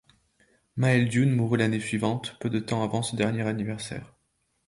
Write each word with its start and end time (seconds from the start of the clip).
Máel 0.77 1.09
Dúin 1.11 1.29
mourut 1.35 1.57
l'année 1.59 1.79
suivante, 1.79 2.35
peu 2.39 2.49
de 2.49 2.57
temps 2.59 2.81
avant 2.81 3.03
ce 3.03 3.15
dernier 3.15 3.43
adversaire. 3.43 4.15